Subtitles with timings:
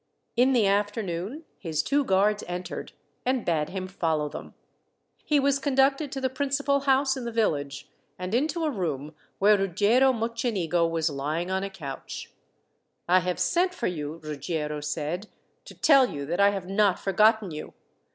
[0.35, 4.55] In the afternoon his two guards entered, and bade him follow them.
[5.25, 9.55] He was conducted to the principal house in the village, and into a room where
[9.59, 12.33] Ruggiero Mocenigo was lying on a couch.
[13.07, 15.27] "I have sent for you," Ruggiero said,
[15.65, 17.75] "to tell you that I have not forgotten you.